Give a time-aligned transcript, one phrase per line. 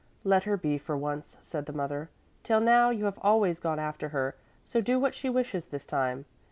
[0.23, 2.09] "Let her be for once," said the mother.
[2.41, 6.25] "Till now you have always gone after her; so do what she wishes this time.